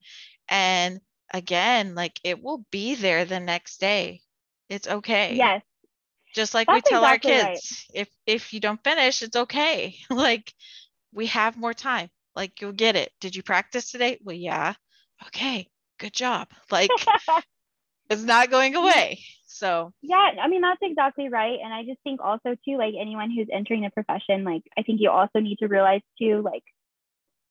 [0.49, 1.01] And
[1.33, 4.21] again like it will be there the next day.
[4.69, 5.35] It's okay.
[5.35, 5.63] Yes.
[6.35, 8.03] Just like That's we tell exactly our kids right.
[8.03, 9.97] if if you don't finish it's okay.
[10.11, 10.53] Like
[11.13, 12.11] we have more time.
[12.37, 13.11] Like you'll get it.
[13.21, 14.19] Did you practice today?
[14.23, 14.75] Well yeah.
[15.29, 16.49] Okay good job.
[16.71, 16.91] Like
[18.11, 19.25] it's not going away
[19.63, 23.31] so yeah i mean that's exactly right and i just think also too like anyone
[23.31, 26.65] who's entering the profession like i think you also need to realize too like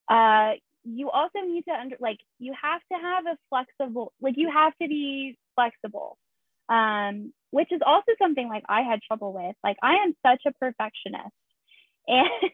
[0.10, 4.50] uh, you also need to under like you have to have a flexible like you
[4.52, 6.18] have to be flexible
[6.68, 10.52] um, which is also something like i had trouble with like i am such a
[10.60, 11.36] perfectionist
[12.08, 12.52] and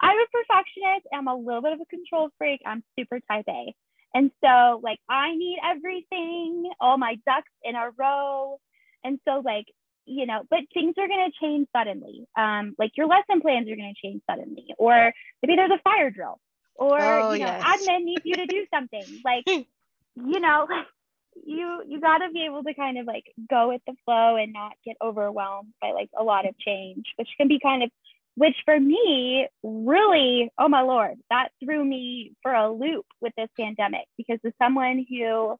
[0.00, 1.06] I'm a perfectionist.
[1.12, 2.60] I'm a little bit of a control freak.
[2.66, 3.74] I'm super type A.
[4.14, 8.58] And so, like, I need everything, all my ducks in a row.
[9.04, 9.66] And so, like,
[10.06, 12.26] you know, but things are going to change suddenly.
[12.36, 16.10] Um, like your lesson plans are going to change suddenly, or maybe there's a fire
[16.10, 16.40] drill,
[16.74, 17.62] or Oh, you know, yes.
[17.62, 19.04] admin needs you to do something.
[19.24, 20.66] Like, you know,
[21.44, 24.52] you you got to be able to kind of like go with the flow and
[24.52, 27.90] not get overwhelmed by like a lot of change, which can be kind of,
[28.36, 33.48] which for me really, oh my lord, that threw me for a loop with this
[33.58, 35.56] pandemic because as someone who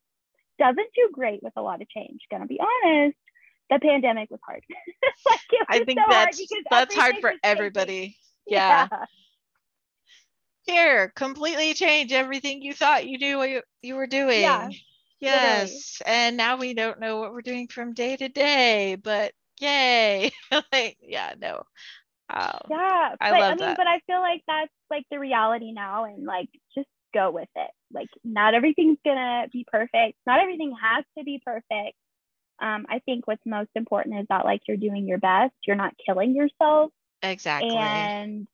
[0.59, 3.17] doesn't do great with a lot of change, gonna be honest
[3.71, 4.63] the pandemic was hard.
[5.27, 8.17] like it I think so that's because that's hard for everybody.
[8.47, 8.89] Yeah.
[10.67, 14.41] Here, completely change everything you thought you knew what you, you were doing.
[14.41, 14.71] Yeah,
[15.21, 16.03] Yes.
[16.05, 20.31] And now we don't know what we're doing from day to day, but yay.
[20.73, 21.63] like, yeah, no.
[22.31, 23.15] Um, Yeah.
[23.21, 23.77] I but love I mean, that.
[23.77, 27.71] but I feel like that's like the reality now and like just go with it.
[27.93, 30.19] Like not everything's gonna be perfect.
[30.27, 31.97] Not everything has to be perfect.
[32.61, 35.95] Um, I think what's most important is that like you're doing your best, you're not
[36.05, 36.93] killing yourself,
[37.23, 37.77] exactly.
[37.77, 38.47] and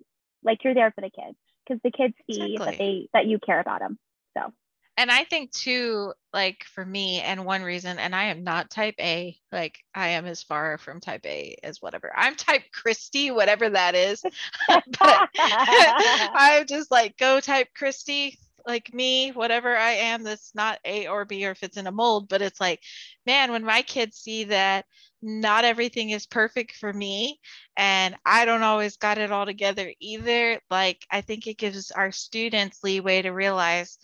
[0.42, 1.36] like you're there for the kids
[1.66, 3.98] because the kids see that they that you care about them.
[4.36, 4.52] So
[4.96, 8.94] And I think too, like for me, and one reason, and I am not type
[9.00, 12.12] A, like I am as far from type A as whatever.
[12.14, 14.22] I'm type Christy, whatever that is.
[14.68, 14.84] but
[15.38, 21.24] I'm just like, go type Christy, like me, whatever I am that's not A or
[21.24, 22.28] B or fits in a mold.
[22.28, 22.80] But it's like,
[23.26, 24.86] man, when my kids see that
[25.22, 27.40] not everything is perfect for me
[27.76, 32.12] and I don't always got it all together either, like I think it gives our
[32.12, 33.98] students leeway to realize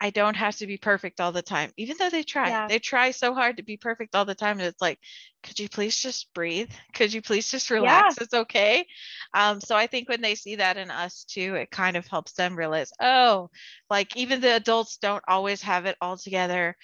[0.00, 2.48] I don't have to be perfect all the time, even though they try.
[2.48, 2.68] Yeah.
[2.68, 4.58] They try so hard to be perfect all the time.
[4.58, 4.98] And it's like,
[5.42, 6.70] could you please just breathe?
[6.94, 8.16] Could you please just relax?
[8.18, 8.86] It's okay.
[9.34, 12.32] Um, so I think when they see that in us too, it kind of helps
[12.32, 13.50] them realize, oh,
[13.90, 16.76] like even the adults don't always have it all together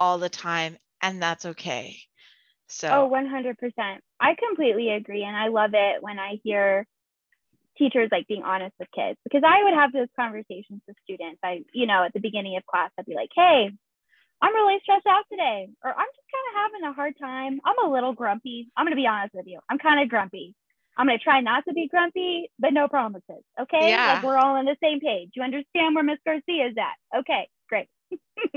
[0.00, 1.96] all the time, and that's okay.
[2.68, 4.00] So Oh, 100%.
[4.20, 5.22] I completely agree.
[5.22, 6.86] And I love it when I hear
[7.78, 11.38] teachers like being honest with kids because I would have those conversations with students.
[11.42, 13.70] I, you know, at the beginning of class, I'd be like, hey,
[14.42, 17.60] I'm really stressed out today, or I'm just kind of having a hard time.
[17.64, 18.68] I'm a little grumpy.
[18.76, 19.60] I'm going to be honest with you.
[19.70, 20.54] I'm kind of grumpy.
[20.96, 23.44] I'm going to try not to be grumpy, but no promises.
[23.60, 23.90] Okay.
[23.90, 24.14] Yeah.
[24.14, 25.30] Like we're all on the same page.
[25.34, 27.20] You understand where Miss Garcia is at?
[27.20, 27.48] Okay.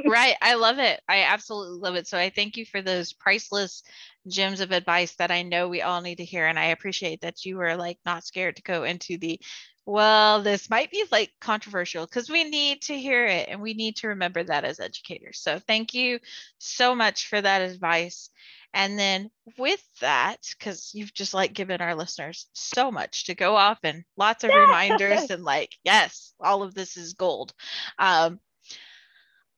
[0.06, 0.36] Right.
[0.41, 1.02] I love it.
[1.08, 2.08] I absolutely love it.
[2.08, 3.84] So I thank you for those priceless
[4.28, 6.45] gems of advice that I know we all need to hear.
[6.45, 9.39] And I appreciate that you were like not scared to go into the,
[9.86, 13.95] well, this might be like controversial because we need to hear it and we need
[13.97, 15.39] to remember that as educators.
[15.39, 16.20] So thank you
[16.60, 18.30] so much for that advice.
[18.72, 23.56] And then with that, because you've just like given our listeners so much to go
[23.56, 27.54] off and lots of reminders and like, yes, all of this is gold.
[27.97, 28.39] Um,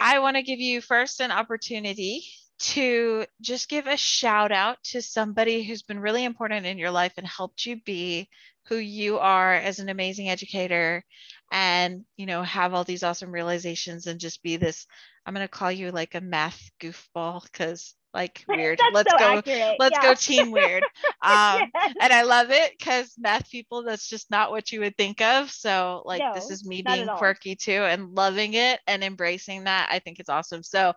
[0.04, 2.24] I want to give you first an opportunity
[2.62, 7.14] to just give a shout out to somebody who's been really important in your life
[7.18, 8.28] and helped you be
[8.68, 11.04] who you are as an amazing educator
[11.52, 14.88] and you know have all these awesome realizations and just be this
[15.26, 19.38] i'm going to call you like a math goofball because like weird let's so go
[19.38, 19.76] accurate.
[19.80, 20.01] let's yeah.
[20.01, 20.84] go team weird
[21.22, 21.93] um Yes.
[22.01, 25.49] and I love it because math people, that's just not what you would think of.
[25.51, 29.89] So, like, this is me being quirky too and loving it and embracing that.
[29.91, 30.64] I think it's awesome.
[30.64, 30.93] So,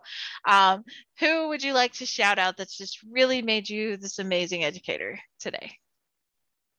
[0.47, 0.83] um,
[1.19, 5.19] who would you like to shout out that's just really made you this amazing educator
[5.39, 5.71] today?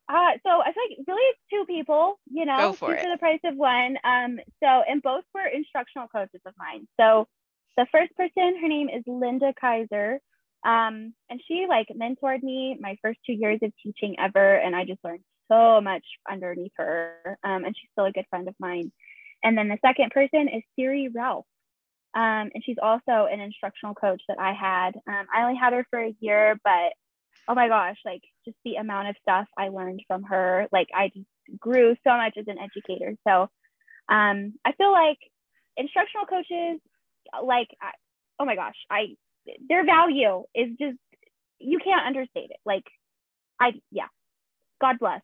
[0.08, 3.02] Uh, so I feel like really it's two people, you know, for two it.
[3.02, 3.96] for the price of one.
[4.04, 6.86] Um, so and both were instructional coaches of mine.
[7.00, 7.26] So
[7.76, 10.20] the first person, her name is Linda Kaiser.
[10.64, 14.84] Um, and she like mentored me my first two years of teaching ever, and I
[14.84, 17.38] just learned so much underneath her.
[17.44, 18.90] Um, and she's still a good friend of mine.
[19.44, 21.46] And then the second person is Siri Ralph.
[22.14, 24.96] Um, and she's also an instructional coach that I had.
[25.06, 26.94] Um, I only had her for a year, but
[27.46, 31.10] oh my gosh, like just the amount of stuff I learned from her, like I
[31.14, 31.26] just
[31.60, 33.14] grew so much as an educator.
[33.28, 33.42] So
[34.08, 35.18] um, I feel like
[35.76, 36.80] instructional coaches,
[37.44, 37.90] like, I,
[38.38, 39.16] oh my gosh, I
[39.68, 40.98] their value is just
[41.58, 42.58] you can't understate it.
[42.64, 42.84] Like,
[43.60, 44.08] I yeah,
[44.80, 45.22] God bless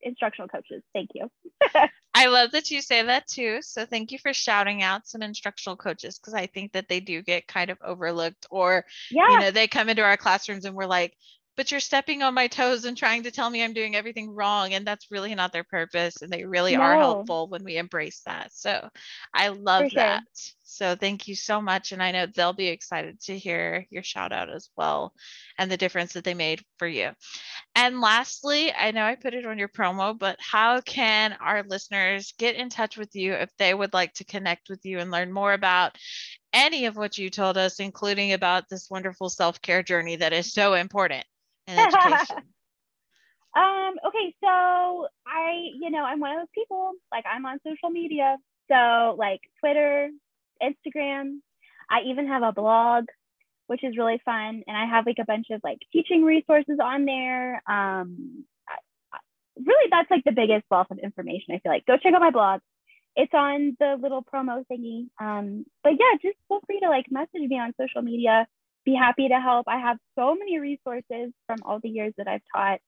[0.00, 0.82] instructional coaches.
[0.94, 1.30] Thank you.
[2.14, 3.58] I love that you say that too.
[3.62, 7.22] So, thank you for shouting out some instructional coaches because I think that they do
[7.22, 10.86] get kind of overlooked or Yeah, you know they come into our classrooms and we're
[10.86, 11.14] like
[11.58, 14.72] but you're stepping on my toes and trying to tell me i'm doing everything wrong
[14.72, 18.50] and that's really not their purpose and they really are helpful when we embrace that
[18.54, 18.88] so
[19.34, 19.96] i love For sure.
[19.96, 20.22] that
[20.62, 21.92] So thank you so much.
[21.92, 25.14] And I know they'll be excited to hear your shout out as well
[25.58, 27.10] and the difference that they made for you.
[27.74, 32.34] And lastly, I know I put it on your promo, but how can our listeners
[32.38, 35.32] get in touch with you if they would like to connect with you and learn
[35.32, 35.96] more about
[36.52, 40.52] any of what you told us, including about this wonderful self care journey that is
[40.52, 41.24] so important
[41.68, 42.36] in education?
[43.56, 47.90] um, okay, so I, you know, I'm one of those people, like I'm on social
[47.90, 48.36] media.
[48.70, 50.10] So like Twitter,
[50.62, 51.38] Instagram.
[51.90, 53.06] I even have a blog,
[53.66, 54.62] which is really fun.
[54.66, 57.62] And I have like a bunch of like teaching resources on there.
[57.68, 58.44] Um,
[59.56, 61.54] really, that's like the biggest wealth of information.
[61.54, 62.60] I feel like go check out my blog.
[63.16, 65.08] It's on the little promo thingy.
[65.20, 68.46] Um, but yeah, just feel free to like message me on social media.
[68.88, 69.68] Be happy to help.
[69.68, 72.80] I have so many resources from all the years that I've taught.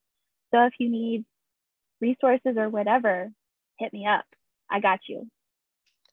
[0.51, 1.27] So if you need
[2.01, 3.31] resources or whatever,
[3.79, 4.25] hit me up.
[4.71, 5.29] I got you.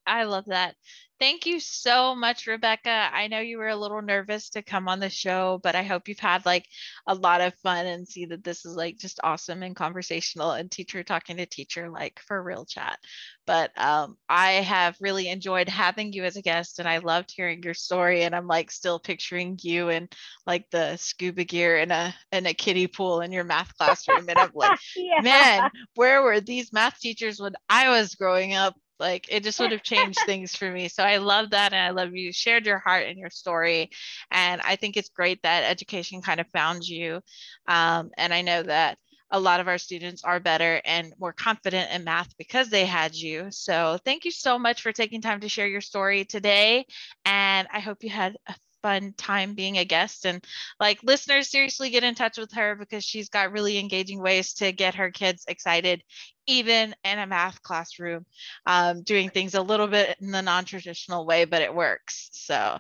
[0.08, 0.76] I love that.
[1.20, 3.10] Thank you so much, Rebekah.
[3.12, 6.08] I know you were a little nervous to come on the show, but I hope
[6.08, 6.68] you've had like
[7.08, 10.70] a lot of fun and see that this is like just awesome and conversational and
[10.70, 13.00] teacher talking to teacher, like for real chat.
[13.48, 17.64] But um, I have really enjoyed having you as a guest and I loved hearing
[17.64, 18.24] your story.
[18.24, 20.10] And I'm like still picturing you in
[20.46, 24.30] like the scuba gear in a in a kiddie pool in your math classroom.
[24.30, 25.22] And I'm like, yeah.
[25.22, 28.76] man, where were these math teachers when I was growing up?
[29.00, 30.88] Like it just would have changed things for me.
[30.88, 31.74] So I love that.
[31.74, 33.90] And I love you shared your heart and your story.
[34.32, 37.22] And I think it's great that education kind of found you.
[37.68, 38.98] Um, and I know that
[39.32, 43.14] a lot of our students are better and more confident in math because they had
[43.14, 43.48] you.
[43.50, 46.86] So thank you so much for taking time to share your story today.
[47.26, 50.26] And I hope you had a fun time being a guest.
[50.26, 50.46] And
[50.80, 54.72] like listeners, seriously get in touch with her because she's got really engaging ways to
[54.72, 56.04] get her kids excited,
[56.46, 58.26] even in a math classroom,
[58.66, 62.30] um, doing things a little bit in the non traditional way, but it works.
[62.32, 62.78] So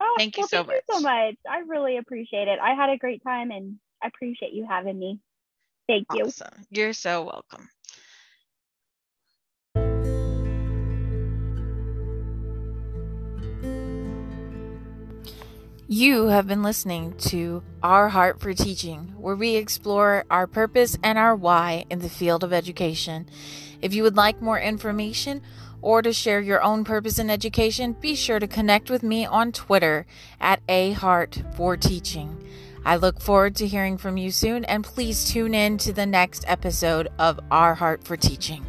[0.00, 0.76] oh, thank you well, so thank much.
[0.88, 1.36] You so much.
[1.48, 2.58] I really appreciate it.
[2.60, 5.20] I had a great time and I appreciate you having me.
[5.88, 6.24] Thank you.
[6.26, 6.66] Awesome.
[6.70, 7.68] You're so welcome.
[15.92, 21.18] You have been listening to Our Heart for Teaching, where we explore our purpose and
[21.18, 23.28] our why in the field of education.
[23.82, 25.42] If you would like more information
[25.82, 29.50] or to share your own purpose in education, be sure to connect with me on
[29.50, 30.06] Twitter
[30.40, 32.40] at A Heart for Teaching.
[32.84, 36.44] I look forward to hearing from you soon, and please tune in to the next
[36.46, 38.64] episode of Our Heart for Teaching.